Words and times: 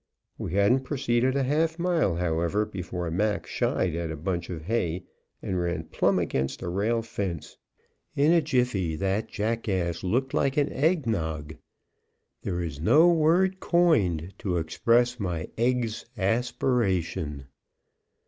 We 0.39 0.53
hadn't 0.53 0.83
proceeded 0.83 1.35
a 1.35 1.43
half 1.43 1.77
mile, 1.77 2.15
however, 2.15 2.65
before 2.65 3.11
Mac 3.11 3.45
shied 3.45 3.93
at 3.93 4.09
a 4.09 4.15
bunch 4.17 4.49
of 4.49 4.63
hay, 4.63 5.03
and 5.43 5.59
ran 5.61 5.83
plumb 5.83 6.17
against 6.17 6.63
a 6.63 6.69
rail 6.69 7.03
fence; 7.03 7.55
in 8.15 8.31
a 8.31 8.41
jiffy 8.41 8.95
that 8.95 9.27
jackass 9.27 10.01
looked 10.03 10.33
like 10.33 10.57
an 10.57 10.73
egg 10.73 11.05
nog. 11.05 11.55
There 12.41 12.61
is 12.61 12.79
no 12.81 13.13
word 13.13 13.59
coined 13.59 14.33
to 14.39 14.57
express 14.57 15.19
my 15.19 15.49
eggs 15.55 16.07
ass 16.17 16.51
peration. 16.51 17.45